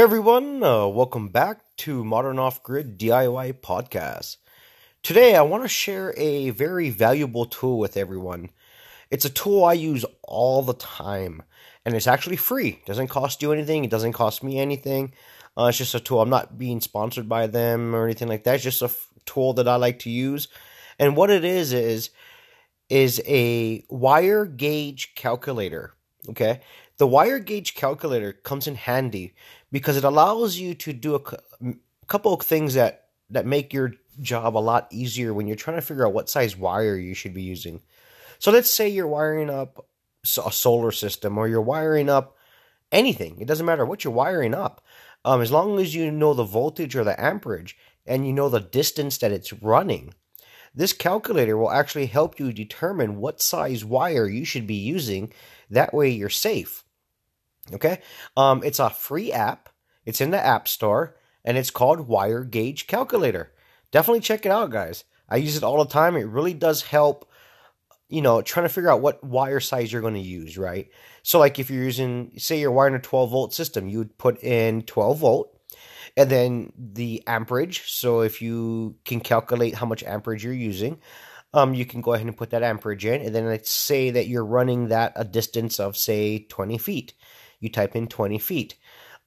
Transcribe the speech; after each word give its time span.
Hey 0.00 0.04
everyone, 0.04 0.62
uh, 0.62 0.86
welcome 0.86 1.28
back 1.28 1.60
to 1.76 2.02
Modern 2.02 2.38
Off 2.38 2.62
Grid 2.62 2.98
DIY 2.98 3.60
Podcast. 3.60 4.38
Today 5.02 5.36
I 5.36 5.42
want 5.42 5.62
to 5.62 5.68
share 5.68 6.14
a 6.16 6.48
very 6.48 6.88
valuable 6.88 7.44
tool 7.44 7.78
with 7.78 7.98
everyone. 7.98 8.48
It's 9.10 9.26
a 9.26 9.28
tool 9.28 9.62
I 9.62 9.74
use 9.74 10.06
all 10.22 10.62
the 10.62 10.72
time, 10.72 11.42
and 11.84 11.94
it's 11.94 12.06
actually 12.06 12.36
free. 12.36 12.80
It 12.80 12.86
doesn't 12.86 13.08
cost 13.08 13.42
you 13.42 13.52
anything, 13.52 13.84
it 13.84 13.90
doesn't 13.90 14.14
cost 14.14 14.42
me 14.42 14.58
anything. 14.58 15.12
Uh, 15.54 15.66
it's 15.66 15.76
just 15.76 15.94
a 15.94 16.00
tool. 16.00 16.22
I'm 16.22 16.30
not 16.30 16.56
being 16.56 16.80
sponsored 16.80 17.28
by 17.28 17.46
them 17.46 17.94
or 17.94 18.06
anything 18.06 18.28
like 18.28 18.44
that. 18.44 18.54
It's 18.54 18.64
just 18.64 18.80
a 18.80 18.86
f- 18.86 19.10
tool 19.26 19.52
that 19.52 19.68
I 19.68 19.76
like 19.76 19.98
to 19.98 20.10
use. 20.10 20.48
And 20.98 21.14
what 21.14 21.28
it 21.28 21.44
is 21.44 21.74
is 21.74 22.08
is 22.88 23.20
a 23.26 23.84
wire 23.90 24.46
gauge 24.46 25.14
calculator. 25.14 25.92
Okay, 26.30 26.60
the 27.00 27.06
wire 27.06 27.38
gauge 27.38 27.74
calculator 27.74 28.30
comes 28.30 28.66
in 28.66 28.74
handy 28.74 29.32
because 29.72 29.96
it 29.96 30.04
allows 30.04 30.58
you 30.58 30.74
to 30.74 30.92
do 30.92 31.14
a, 31.14 31.74
couple 32.06 32.34
of 32.34 32.42
things 32.42 32.74
that 32.74 33.06
that 33.30 33.46
make 33.46 33.72
your 33.72 33.94
job 34.20 34.54
a 34.54 34.58
lot 34.58 34.86
easier 34.90 35.32
when 35.32 35.46
you're 35.46 35.56
trying 35.56 35.78
to 35.78 35.82
figure 35.82 36.06
out 36.06 36.12
what 36.12 36.28
size 36.28 36.58
wire 36.58 36.98
you 36.98 37.14
should 37.14 37.32
be 37.32 37.40
using. 37.40 37.80
So 38.38 38.50
let's 38.50 38.70
say 38.70 38.86
you're 38.86 39.06
wiring 39.06 39.48
up 39.48 39.86
a 40.44 40.52
solar 40.52 40.92
system 40.92 41.38
or 41.38 41.48
you're 41.48 41.62
wiring 41.62 42.10
up 42.10 42.36
anything. 42.92 43.40
It 43.40 43.48
doesn't 43.48 43.64
matter 43.64 43.86
what 43.86 44.04
you're 44.04 44.12
wiring 44.12 44.52
up. 44.52 44.84
Um, 45.24 45.40
as 45.40 45.50
long 45.50 45.80
as 45.80 45.94
you 45.94 46.10
know 46.10 46.34
the 46.34 46.44
voltage 46.44 46.94
or 46.94 47.04
the 47.04 47.18
amperage 47.18 47.78
and 48.04 48.26
you 48.26 48.34
know 48.34 48.50
the 48.50 48.60
distance 48.60 49.16
that 49.18 49.32
it's 49.32 49.54
running, 49.54 50.12
this 50.74 50.92
calculator 50.92 51.56
will 51.56 51.70
actually 51.70 52.06
help 52.06 52.38
you 52.38 52.52
determine 52.52 53.16
what 53.16 53.40
size 53.40 53.86
wire 53.86 54.28
you 54.28 54.44
should 54.44 54.66
be 54.66 54.74
using. 54.74 55.32
That 55.70 55.94
way 55.94 56.10
you're 56.10 56.28
safe. 56.28 56.84
Okay? 57.74 58.00
Um, 58.36 58.62
it's 58.64 58.78
a 58.78 58.90
free 58.90 59.32
app. 59.32 59.68
It's 60.04 60.20
in 60.20 60.30
the 60.30 60.44
App 60.44 60.66
Store 60.66 61.16
and 61.44 61.56
it's 61.56 61.70
called 61.70 62.08
Wire 62.08 62.44
Gauge 62.44 62.86
Calculator. 62.86 63.52
Definitely 63.90 64.20
check 64.20 64.46
it 64.46 64.52
out, 64.52 64.70
guys. 64.70 65.04
I 65.28 65.36
use 65.36 65.56
it 65.56 65.62
all 65.62 65.82
the 65.82 65.90
time. 65.90 66.16
It 66.16 66.26
really 66.26 66.54
does 66.54 66.82
help, 66.82 67.30
you 68.08 68.22
know, 68.22 68.42
trying 68.42 68.66
to 68.66 68.72
figure 68.72 68.90
out 68.90 69.00
what 69.00 69.22
wire 69.22 69.60
size 69.60 69.92
you're 69.92 70.02
going 70.02 70.14
to 70.14 70.20
use, 70.20 70.58
right? 70.58 70.88
So, 71.22 71.38
like 71.38 71.58
if 71.58 71.70
you're 71.70 71.84
using, 71.84 72.32
say, 72.36 72.60
you're 72.60 72.72
wiring 72.72 72.94
a 72.94 72.98
12 72.98 73.30
volt 73.30 73.54
system, 73.54 73.88
you 73.88 73.98
would 73.98 74.18
put 74.18 74.42
in 74.42 74.82
12 74.82 75.18
volt 75.18 75.56
and 76.16 76.30
then 76.30 76.72
the 76.76 77.22
amperage. 77.26 77.90
So, 77.90 78.20
if 78.20 78.42
you 78.42 78.96
can 79.04 79.20
calculate 79.20 79.74
how 79.74 79.86
much 79.86 80.02
amperage 80.02 80.44
you're 80.44 80.52
using, 80.52 81.00
um, 81.52 81.74
you 81.74 81.84
can 81.84 82.00
go 82.00 82.12
ahead 82.12 82.26
and 82.26 82.36
put 82.36 82.50
that 82.50 82.62
amperage 82.62 83.04
in. 83.04 83.22
And 83.22 83.34
then 83.34 83.46
let's 83.46 83.70
say 83.70 84.10
that 84.10 84.28
you're 84.28 84.44
running 84.44 84.88
that 84.88 85.12
a 85.16 85.24
distance 85.24 85.80
of, 85.80 85.96
say, 85.96 86.40
20 86.48 86.78
feet. 86.78 87.14
You 87.60 87.68
type 87.68 87.94
in 87.94 88.08
20 88.08 88.38
feet 88.38 88.76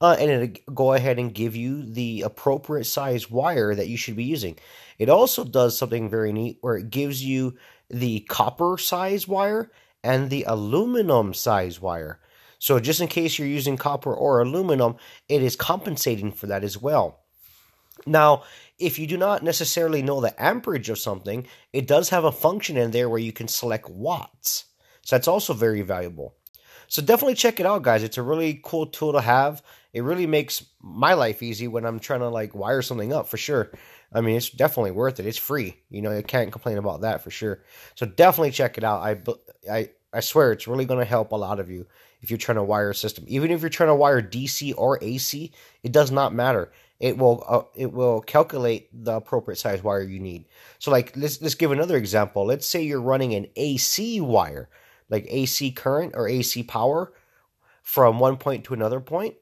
uh, 0.00 0.16
and 0.18 0.30
it'll 0.30 0.74
go 0.74 0.92
ahead 0.92 1.18
and 1.18 1.34
give 1.34 1.54
you 1.56 1.82
the 1.82 2.22
appropriate 2.22 2.84
size 2.84 3.30
wire 3.30 3.74
that 3.74 3.88
you 3.88 3.96
should 3.96 4.16
be 4.16 4.24
using. 4.24 4.58
It 4.98 5.08
also 5.08 5.44
does 5.44 5.78
something 5.78 6.10
very 6.10 6.32
neat 6.32 6.58
where 6.60 6.76
it 6.76 6.90
gives 6.90 7.24
you 7.24 7.56
the 7.88 8.20
copper 8.20 8.76
size 8.78 9.28
wire 9.28 9.70
and 10.02 10.30
the 10.30 10.44
aluminum 10.46 11.32
size 11.32 11.80
wire. 11.80 12.20
So 12.58 12.78
just 12.80 13.00
in 13.00 13.08
case 13.08 13.38
you're 13.38 13.48
using 13.48 13.76
copper 13.76 14.12
or 14.12 14.40
aluminum, 14.40 14.96
it 15.28 15.42
is 15.42 15.56
compensating 15.56 16.32
for 16.32 16.46
that 16.48 16.64
as 16.64 16.80
well. 16.80 17.20
Now, 18.06 18.42
if 18.78 18.98
you 18.98 19.06
do 19.06 19.16
not 19.16 19.42
necessarily 19.42 20.02
know 20.02 20.20
the 20.20 20.42
amperage 20.42 20.90
of 20.90 20.98
something, 20.98 21.46
it 21.72 21.86
does 21.86 22.08
have 22.10 22.24
a 22.24 22.32
function 22.32 22.76
in 22.76 22.90
there 22.90 23.08
where 23.08 23.20
you 23.20 23.32
can 23.32 23.48
select 23.48 23.88
watts. 23.88 24.64
So 25.02 25.16
that's 25.16 25.28
also 25.28 25.54
very 25.54 25.82
valuable. 25.82 26.34
So 26.94 27.02
definitely 27.02 27.34
check 27.34 27.58
it 27.58 27.66
out, 27.66 27.82
guys. 27.82 28.04
It's 28.04 28.18
a 28.18 28.22
really 28.22 28.60
cool 28.62 28.86
tool 28.86 29.14
to 29.14 29.20
have 29.20 29.64
it 29.92 30.04
really 30.04 30.28
makes 30.28 30.64
my 30.80 31.14
life 31.14 31.42
easy 31.42 31.66
when 31.66 31.84
I'm 31.84 31.98
trying 31.98 32.20
to 32.20 32.28
like 32.28 32.54
wire 32.54 32.82
something 32.82 33.12
up 33.12 33.26
for 33.26 33.36
sure. 33.36 33.72
I 34.12 34.20
mean, 34.20 34.36
it's 34.36 34.48
definitely 34.48 34.92
worth 34.92 35.18
it. 35.18 35.26
It's 35.26 35.36
free. 35.36 35.76
You 35.90 36.02
know, 36.02 36.12
you 36.12 36.22
can't 36.22 36.52
complain 36.52 36.78
about 36.78 37.00
that 37.00 37.20
for 37.20 37.32
sure. 37.32 37.64
So 37.96 38.06
definitely 38.06 38.52
check 38.52 38.78
it 38.78 38.84
out. 38.84 39.02
I 39.02 39.18
I 39.68 39.90
I 40.12 40.20
swear 40.20 40.52
it's 40.52 40.68
really 40.68 40.84
going 40.84 41.00
to 41.00 41.04
help 41.04 41.32
a 41.32 41.36
lot 41.36 41.58
of 41.58 41.68
you 41.68 41.84
if 42.22 42.30
you're 42.30 42.38
trying 42.38 42.58
to 42.58 42.62
wire 42.62 42.90
a 42.90 42.94
system. 42.94 43.24
Even 43.26 43.50
if 43.50 43.60
you're 43.60 43.70
trying 43.70 43.88
to 43.88 43.96
wire 43.96 44.22
DC 44.22 44.72
or 44.76 45.02
AC, 45.02 45.50
it 45.82 45.90
does 45.90 46.12
not 46.12 46.32
matter. 46.32 46.70
It 47.00 47.18
will 47.18 47.42
uh, 47.48 47.62
it 47.74 47.92
will 47.92 48.20
calculate 48.20 48.88
the 48.92 49.16
appropriate 49.16 49.56
size 49.56 49.82
wire 49.82 50.02
you 50.02 50.20
need. 50.20 50.44
So 50.78 50.92
like 50.92 51.16
let's 51.16 51.42
let's 51.42 51.56
give 51.56 51.72
another 51.72 51.96
example. 51.96 52.46
Let's 52.46 52.68
say 52.68 52.82
you're 52.84 53.00
running 53.00 53.34
an 53.34 53.48
AC 53.56 54.20
wire, 54.20 54.68
like 55.08 55.26
AC 55.28 55.72
current 55.72 56.12
or 56.16 56.28
AC 56.28 56.62
power 56.64 57.12
from 57.82 58.18
one 58.18 58.36
point 58.36 58.64
to 58.64 58.74
another 58.74 59.00
point 59.00 59.34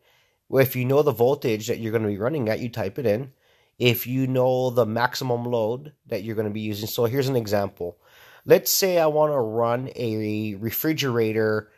if 0.61 0.77
you 0.77 0.85
know 0.85 1.03
the 1.03 1.13
voltage 1.13 1.69
that 1.69 1.79
you're 1.79 1.93
going 1.93 2.03
to 2.03 2.09
be 2.09 2.19
running 2.19 2.49
at, 2.49 2.61
you 2.61 2.69
type 2.69 2.99
it 2.99 3.07
in. 3.07 3.33
If 3.79 4.07
you 4.07 4.27
know 4.27 4.71
the 4.71 4.87
maximum 4.87 5.45
load 5.45 5.93
that 6.07 6.23
you're 6.23 6.37
going 6.37 6.49
to 6.49 6.53
be 6.53 6.61
using, 6.61 6.87
so 6.87 7.07
here's 7.07 7.29
an 7.29 7.37
example. 7.37 7.99
Let's 8.45 8.71
say 8.71 8.99
I 8.99 9.07
want 9.07 9.33
to 9.33 9.39
run 9.39 9.91
a 9.97 10.55
refrigerator 10.57 11.71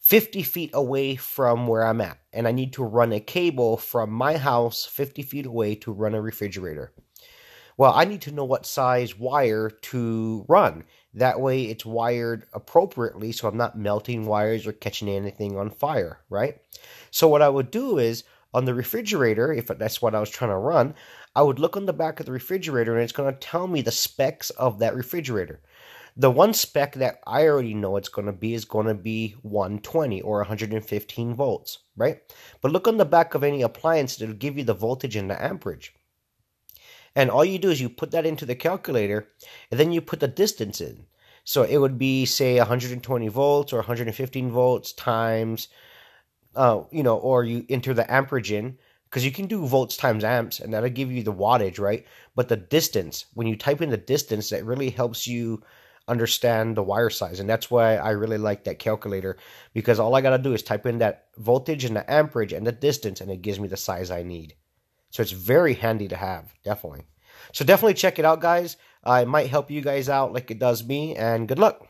50 0.00 0.42
feet 0.42 0.70
away 0.74 1.16
from 1.16 1.66
where 1.66 1.84
I'm 1.84 2.00
at, 2.00 2.18
and 2.32 2.46
I 2.46 2.52
need 2.52 2.72
to 2.74 2.84
run 2.84 3.12
a 3.12 3.20
cable 3.20 3.76
from 3.76 4.10
my 4.10 4.36
house 4.36 4.84
50 4.84 5.22
feet 5.22 5.46
away 5.46 5.74
to 5.76 5.92
run 5.92 6.14
a 6.14 6.20
refrigerator. 6.20 6.92
Well, 7.80 7.94
I 7.94 8.04
need 8.04 8.20
to 8.22 8.30
know 8.30 8.44
what 8.44 8.66
size 8.66 9.18
wire 9.18 9.70
to 9.70 10.44
run. 10.48 10.84
That 11.14 11.40
way 11.40 11.62
it's 11.62 11.86
wired 11.86 12.44
appropriately 12.52 13.32
so 13.32 13.48
I'm 13.48 13.56
not 13.56 13.78
melting 13.78 14.26
wires 14.26 14.66
or 14.66 14.72
catching 14.72 15.08
anything 15.08 15.56
on 15.56 15.70
fire, 15.70 16.20
right? 16.28 16.60
So 17.10 17.26
what 17.26 17.40
I 17.40 17.48
would 17.48 17.70
do 17.70 17.96
is 17.96 18.24
on 18.52 18.66
the 18.66 18.74
refrigerator, 18.74 19.50
if 19.50 19.68
that's 19.68 20.02
what 20.02 20.14
I 20.14 20.20
was 20.20 20.28
trying 20.28 20.50
to 20.50 20.58
run, 20.58 20.94
I 21.34 21.40
would 21.40 21.58
look 21.58 21.74
on 21.74 21.86
the 21.86 21.94
back 21.94 22.20
of 22.20 22.26
the 22.26 22.32
refrigerator 22.32 22.92
and 22.92 23.02
it's 23.02 23.14
going 23.14 23.32
to 23.32 23.40
tell 23.40 23.66
me 23.66 23.80
the 23.80 23.90
specs 23.90 24.50
of 24.50 24.78
that 24.80 24.94
refrigerator. 24.94 25.62
The 26.18 26.30
one 26.30 26.52
spec 26.52 26.96
that 26.96 27.20
I 27.26 27.46
already 27.46 27.72
know 27.72 27.96
it's 27.96 28.10
going 28.10 28.26
to 28.26 28.32
be 28.34 28.52
is 28.52 28.66
going 28.66 28.88
to 28.88 28.94
be 28.94 29.36
120 29.40 30.20
or 30.20 30.40
115 30.40 31.34
volts, 31.34 31.78
right? 31.96 32.20
But 32.60 32.72
look 32.72 32.86
on 32.86 32.98
the 32.98 33.06
back 33.06 33.32
of 33.32 33.42
any 33.42 33.62
appliance, 33.62 34.20
it'll 34.20 34.34
give 34.34 34.58
you 34.58 34.64
the 34.64 34.74
voltage 34.74 35.16
and 35.16 35.30
the 35.30 35.42
amperage. 35.42 35.94
And 37.16 37.30
all 37.30 37.44
you 37.44 37.58
do 37.58 37.70
is 37.70 37.80
you 37.80 37.88
put 37.88 38.12
that 38.12 38.26
into 38.26 38.46
the 38.46 38.54
calculator 38.54 39.28
and 39.70 39.80
then 39.80 39.92
you 39.92 40.00
put 40.00 40.20
the 40.20 40.28
distance 40.28 40.80
in. 40.80 41.06
So 41.44 41.62
it 41.62 41.78
would 41.78 41.98
be, 41.98 42.24
say, 42.24 42.58
120 42.58 43.28
volts 43.28 43.72
or 43.72 43.78
115 43.78 44.50
volts 44.50 44.92
times 44.92 45.68
uh, 46.54 46.82
you 46.90 47.02
know, 47.02 47.16
or 47.16 47.44
you 47.44 47.64
enter 47.68 47.94
the 47.94 48.10
amperage 48.12 48.52
in 48.52 48.76
because 49.04 49.24
you 49.24 49.32
can 49.32 49.46
do 49.46 49.66
volts 49.66 49.96
times 49.96 50.24
amps 50.24 50.60
and 50.60 50.72
that'll 50.72 50.88
give 50.88 51.10
you 51.10 51.22
the 51.22 51.32
wattage, 51.32 51.78
right? 51.78 52.06
But 52.34 52.48
the 52.48 52.56
distance, 52.56 53.26
when 53.34 53.46
you 53.46 53.56
type 53.56 53.80
in 53.80 53.90
the 53.90 53.96
distance, 53.96 54.50
that 54.50 54.64
really 54.64 54.90
helps 54.90 55.26
you 55.26 55.62
understand 56.08 56.76
the 56.76 56.82
wire 56.82 57.10
size. 57.10 57.38
And 57.38 57.48
that's 57.48 57.70
why 57.70 57.96
I 57.96 58.10
really 58.10 58.38
like 58.38 58.64
that 58.64 58.78
calculator 58.78 59.36
because 59.74 60.00
all 60.00 60.14
I 60.14 60.20
got 60.20 60.36
to 60.36 60.42
do 60.42 60.52
is 60.52 60.62
type 60.62 60.86
in 60.86 60.98
that 60.98 61.26
voltage 61.36 61.84
and 61.84 61.94
the 61.94 62.10
amperage 62.10 62.52
and 62.52 62.66
the 62.66 62.72
distance 62.72 63.20
and 63.20 63.30
it 63.30 63.42
gives 63.42 63.60
me 63.60 63.68
the 63.68 63.76
size 63.76 64.10
I 64.10 64.22
need. 64.22 64.54
So 65.10 65.22
it's 65.22 65.32
very 65.32 65.74
handy 65.74 66.08
to 66.08 66.16
have, 66.16 66.54
definitely. 66.64 67.06
So 67.52 67.64
definitely 67.64 67.94
check 67.94 68.18
it 68.18 68.24
out, 68.24 68.40
guys. 68.40 68.76
Uh, 69.04 69.20
it 69.22 69.28
might 69.28 69.48
help 69.48 69.70
you 69.70 69.80
guys 69.80 70.08
out 70.08 70.32
like 70.32 70.50
it 70.50 70.58
does 70.58 70.86
me, 70.86 71.16
and 71.16 71.48
good 71.48 71.58
luck. 71.58 71.86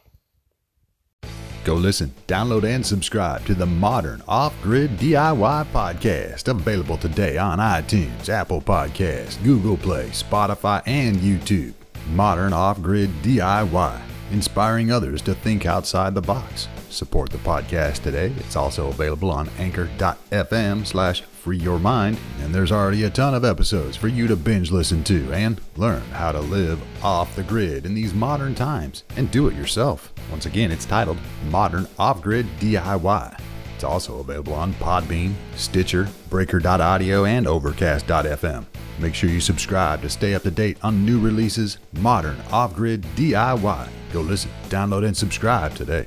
Go 1.63 1.75
listen, 1.75 2.15
download, 2.27 2.65
and 2.65 2.85
subscribe 2.85 3.45
to 3.45 3.55
the 3.55 3.67
Modern 3.67 4.23
Off 4.27 4.55
Grid 4.63 4.97
DIY 4.97 5.67
podcast, 5.67 6.49
available 6.49 6.97
today 6.97 7.37
on 7.37 7.59
iTunes, 7.59 8.31
Apple 8.31 8.63
Podcasts, 8.63 9.43
Google 9.45 9.77
Play, 9.77 10.09
Spotify, 10.09 10.83
and 10.87 11.17
YouTube. 11.17 11.75
Modern 12.13 12.55
Off 12.55 12.81
Grid 12.81 13.11
DIY, 13.23 14.01
inspiring 14.33 14.91
others 14.91 15.21
to 15.23 15.35
think 15.35 15.67
outside 15.67 16.15
the 16.15 16.23
box. 16.23 16.67
Support 16.91 17.31
the 17.31 17.39
podcast 17.39 18.03
today. 18.03 18.33
It's 18.39 18.57
also 18.57 18.89
available 18.89 19.31
on 19.31 19.49
anchor.fm 19.59 20.87
slash 20.87 21.23
free 21.23 21.57
your 21.57 21.79
mind, 21.79 22.19
and 22.41 22.55
there's 22.55 22.73
already 22.73 23.05
a 23.05 23.11
ton 23.11 23.35
of 23.35 23.45
episodes 23.45 23.97
for 23.97 24.09
you 24.09 24.27
to 24.27 24.37
binge 24.37 24.71
listen 24.71 25.03
to 25.05 25.33
and 25.33 25.61
learn 25.77 26.03
how 26.11 26.33
to 26.33 26.41
live 26.41 26.83
off 27.03 27.35
the 27.37 27.43
grid 27.43 27.87
in 27.87 27.95
these 27.95 28.13
modern 28.13 28.55
times 28.55 29.05
and 29.17 29.31
do 29.31 29.49
it 29.49 29.55
yourself. 29.55 30.13
Once 30.31 30.47
again, 30.47 30.71
it's 30.71 30.85
titled 30.85 31.19
Modern 31.49 31.87
Off 31.99 32.21
Grid 32.21 32.47
DIY. 32.59 33.41
It's 33.75 33.85
also 33.85 34.19
available 34.19 34.53
on 34.53 34.75
Podbean, 34.75 35.33
Stitcher, 35.57 36.09
Breaker.audio, 36.29 37.25
and 37.25 37.47
Overcast.fm. 37.47 38.67
Make 38.99 39.15
sure 39.15 39.31
you 39.31 39.41
subscribe 39.41 40.03
to 40.03 40.11
stay 40.11 40.35
up 40.35 40.43
to 40.43 40.51
date 40.51 40.77
on 40.83 41.07
new 41.07 41.19
releases, 41.19 41.79
modern 41.95 42.39
off 42.51 42.75
grid 42.75 43.03
DIY. 43.17 43.89
Go 44.13 44.21
listen, 44.21 44.51
download, 44.69 45.07
and 45.07 45.17
subscribe 45.17 45.75
today. 45.75 46.07